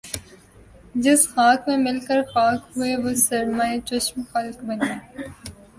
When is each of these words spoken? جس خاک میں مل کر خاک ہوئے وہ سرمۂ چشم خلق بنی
جس 1.03 1.21
خاک 1.33 1.59
میں 1.67 1.77
مل 1.77 1.99
کر 2.07 2.19
خاک 2.33 2.59
ہوئے 2.75 2.93
وہ 3.03 3.11
سرمۂ 3.27 3.69
چشم 3.87 4.17
خلق 4.31 4.57
بنی 4.67 4.91